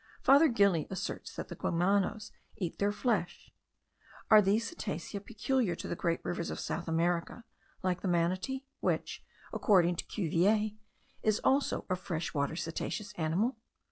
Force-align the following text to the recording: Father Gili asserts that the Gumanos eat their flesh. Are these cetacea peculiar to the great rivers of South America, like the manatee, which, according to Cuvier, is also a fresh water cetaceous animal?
Father 0.23 0.47
Gili 0.49 0.87
asserts 0.89 1.35
that 1.35 1.49
the 1.49 1.55
Gumanos 1.55 2.31
eat 2.57 2.79
their 2.79 2.91
flesh. 2.91 3.51
Are 4.31 4.41
these 4.41 4.73
cetacea 4.73 5.23
peculiar 5.23 5.75
to 5.75 5.87
the 5.87 5.95
great 5.95 6.19
rivers 6.25 6.49
of 6.49 6.59
South 6.59 6.87
America, 6.87 7.43
like 7.83 8.01
the 8.01 8.07
manatee, 8.07 8.65
which, 8.79 9.23
according 9.53 9.97
to 9.97 10.05
Cuvier, 10.05 10.71
is 11.21 11.37
also 11.43 11.85
a 11.87 11.95
fresh 11.95 12.33
water 12.33 12.55
cetaceous 12.55 13.13
animal? 13.13 13.59